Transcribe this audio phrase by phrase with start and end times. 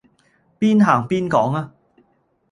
[0.59, 1.73] 邊行邊講吖